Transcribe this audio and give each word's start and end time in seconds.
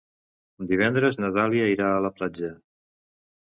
Divendres 0.71 1.21
na 1.21 1.31
Dàlia 1.37 1.69
irà 1.75 1.93
a 1.99 2.03
la 2.09 2.15
platja. 2.19 2.53